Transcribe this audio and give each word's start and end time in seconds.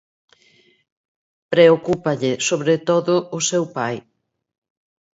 Preocúpalle 1.53 2.31
sobre 2.47 2.75
todo 2.89 3.13
o 3.37 3.39
seu 3.49 3.63
pai. 3.77 3.95